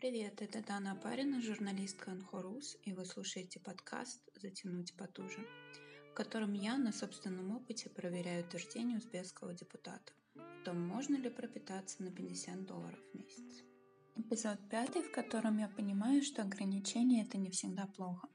Привет, 0.00 0.40
это 0.40 0.62
Дана 0.62 0.92
Апарина, 0.92 1.42
журналистка 1.42 2.12
Анхорус, 2.12 2.78
и 2.84 2.94
вы 2.94 3.04
слушаете 3.04 3.60
подкаст 3.60 4.22
«Затянуть 4.34 4.94
потуже», 4.96 5.46
в 6.10 6.14
котором 6.14 6.54
я 6.54 6.78
на 6.78 6.90
собственном 6.90 7.54
опыте 7.54 7.90
проверяю 7.90 8.46
утверждение 8.46 8.96
узбекского 8.96 9.52
депутата 9.52 10.14
о 10.36 10.64
том, 10.64 10.80
можно 10.80 11.16
ли 11.16 11.28
пропитаться 11.28 12.02
на 12.02 12.10
50 12.10 12.64
долларов 12.64 12.98
в 13.12 13.18
месяц. 13.18 13.62
Эпизод 14.16 14.58
пятый, 14.70 15.02
в 15.02 15.12
котором 15.12 15.58
я 15.58 15.68
понимаю, 15.68 16.22
что 16.22 16.40
ограничения– 16.40 17.22
это 17.26 17.36
не 17.36 17.50
всегда 17.50 17.86
плохо. 17.86 18.26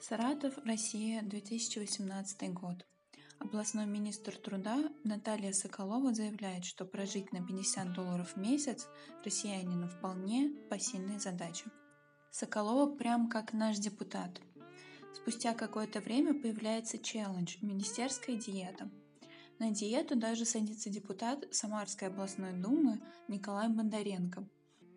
Саратов, 0.00 0.58
Россия, 0.64 1.22
2018 1.22 2.52
год– 2.52 2.84
Областной 3.38 3.86
министр 3.86 4.36
труда 4.36 4.90
Наталья 5.04 5.52
Соколова 5.52 6.14
заявляет, 6.14 6.64
что 6.64 6.84
прожить 6.84 7.32
на 7.32 7.46
50 7.46 7.92
долларов 7.92 8.32
в 8.32 8.36
месяц 8.36 8.88
россиянину 9.24 9.88
вполне 9.88 10.50
посильная 10.70 11.18
задача. 11.18 11.70
Соколова 12.30 12.94
прям 12.96 13.28
как 13.28 13.52
наш 13.52 13.76
депутат. 13.78 14.40
Спустя 15.14 15.54
какое-то 15.54 16.00
время 16.00 16.34
появляется 16.34 16.98
челлендж– 16.98 17.56
министерская 17.62 18.36
диета. 18.36 18.90
На 19.58 19.70
диету 19.70 20.16
даже 20.16 20.44
садится 20.44 20.90
депутат 20.90 21.46
Самарской 21.50 22.08
областной 22.08 22.52
думы 22.52 23.00
Николай 23.28 23.68
Бондаренко. 23.68 24.46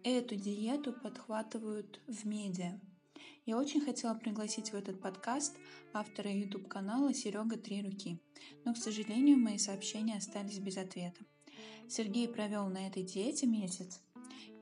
Эту 0.03 0.35
диету 0.35 0.91
подхватывают 0.91 2.01
в 2.07 2.25
медиа. 2.25 2.79
Я 3.45 3.57
очень 3.57 3.81
хотела 3.81 4.13
пригласить 4.13 4.71
в 4.71 4.75
этот 4.75 5.01
подкаст 5.01 5.55
автора 5.93 6.31
YouTube-канала 6.31 7.13
Серега 7.13 7.57
Три 7.57 7.81
Руки, 7.81 8.21
но, 8.65 8.73
к 8.73 8.77
сожалению, 8.77 9.37
мои 9.37 9.57
сообщения 9.57 10.17
остались 10.17 10.59
без 10.59 10.77
ответа. 10.77 11.21
Сергей 11.87 12.27
провел 12.27 12.67
на 12.67 12.87
этой 12.87 13.03
диете 13.03 13.47
месяц. 13.47 14.01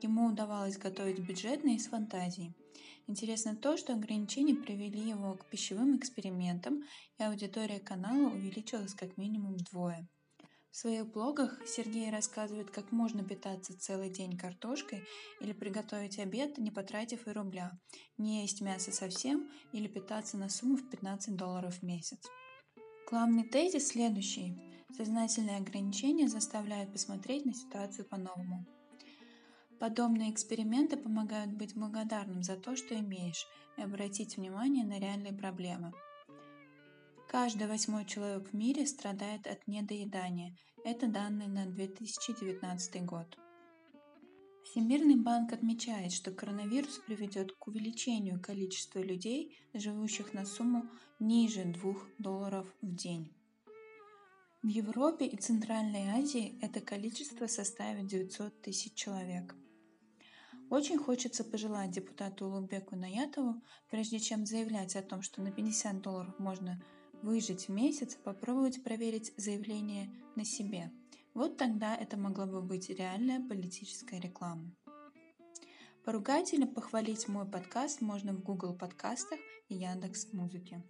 Ему 0.00 0.26
удавалось 0.26 0.78
готовить 0.78 1.18
бюджетно 1.18 1.74
и 1.74 1.78
с 1.78 1.88
фантазией. 1.88 2.54
Интересно 3.06 3.56
то, 3.56 3.76
что 3.76 3.94
ограничения 3.94 4.54
привели 4.54 5.08
его 5.08 5.34
к 5.34 5.46
пищевым 5.46 5.96
экспериментам, 5.96 6.84
и 7.18 7.22
аудитория 7.22 7.80
канала 7.80 8.30
увеличилась 8.30 8.94
как 8.94 9.16
минимум 9.16 9.54
вдвое– 9.56 10.08
в 10.70 10.76
своих 10.76 11.10
блогах 11.10 11.58
Сергей 11.66 12.10
рассказывает, 12.10 12.70
как 12.70 12.92
можно 12.92 13.24
питаться 13.24 13.78
целый 13.78 14.10
день 14.10 14.36
картошкой 14.36 15.02
или 15.40 15.52
приготовить 15.52 16.18
обед, 16.18 16.58
не 16.58 16.70
потратив 16.70 17.26
и 17.26 17.30
рубля, 17.30 17.72
не 18.18 18.42
есть 18.42 18.60
мясо 18.60 18.92
совсем 18.92 19.50
или 19.72 19.88
питаться 19.88 20.36
на 20.36 20.48
сумму 20.48 20.76
в 20.76 20.88
15 20.90 21.36
долларов 21.36 21.74
в 21.78 21.82
месяц. 21.82 22.20
Главный 23.10 23.44
тезис 23.44 23.88
следующий. 23.88 24.54
Сознательные 24.96 25.56
ограничения 25.56 26.28
заставляют 26.28 26.92
посмотреть 26.92 27.44
на 27.44 27.54
ситуацию 27.54 28.06
по-новому. 28.06 28.66
Подобные 29.80 30.32
эксперименты 30.32 30.96
помогают 30.96 31.52
быть 31.52 31.74
благодарным 31.74 32.42
за 32.42 32.56
то, 32.56 32.76
что 32.76 32.98
имеешь, 32.98 33.46
и 33.76 33.82
обратить 33.82 34.36
внимание 34.36 34.84
на 34.84 34.98
реальные 34.98 35.32
проблемы– 35.32 35.92
Каждый 37.30 37.66
восьмой 37.66 38.06
человек 38.06 38.48
в 38.48 38.54
мире 38.54 38.86
страдает 38.86 39.46
от 39.46 39.66
недоедания. 39.68 40.56
Это 40.82 41.06
данные 41.08 41.48
на 41.48 41.66
2019 41.66 43.04
год. 43.04 43.36
Всемирный 44.64 45.16
банк 45.16 45.52
отмечает, 45.52 46.12
что 46.12 46.30
коронавирус 46.30 47.02
приведет 47.06 47.52
к 47.52 47.66
увеличению 47.66 48.40
количества 48.40 49.00
людей, 49.00 49.60
живущих 49.74 50.32
на 50.32 50.46
сумму 50.46 50.86
ниже 51.20 51.64
2 51.64 51.94
долларов 52.16 52.66
в 52.80 52.94
день. 52.94 53.30
В 54.62 54.68
Европе 54.68 55.26
и 55.26 55.36
Центральной 55.36 56.08
Азии 56.08 56.58
это 56.62 56.80
количество 56.80 57.46
составит 57.46 58.06
900 58.06 58.62
тысяч 58.62 58.94
человек. 58.94 59.54
Очень 60.70 60.96
хочется 60.96 61.44
пожелать 61.44 61.90
депутату 61.90 62.46
Улугбеку 62.46 62.96
Наятову, 62.96 63.62
прежде 63.90 64.18
чем 64.18 64.46
заявлять 64.46 64.96
о 64.96 65.02
том, 65.02 65.20
что 65.20 65.42
на 65.42 65.52
50 65.52 66.00
долларов 66.00 66.38
можно 66.38 66.82
выжить 67.22 67.68
в 67.68 67.72
месяц, 67.72 68.16
попробовать 68.16 68.82
проверить 68.82 69.32
заявление 69.36 70.10
на 70.36 70.44
себе. 70.44 70.90
Вот 71.34 71.56
тогда 71.56 71.94
это 71.94 72.16
могла 72.16 72.46
бы 72.46 72.62
быть 72.62 72.90
реальная 72.90 73.40
политическая 73.46 74.20
реклама. 74.20 74.72
Поругать 76.04 76.54
или 76.54 76.64
похвалить 76.64 77.28
мой 77.28 77.46
подкаст 77.46 78.00
можно 78.00 78.32
в 78.32 78.42
Google 78.42 78.74
подкастах 78.74 79.38
и 79.68 79.74
Яндекс 79.74 80.32
Музыке. 80.32 80.82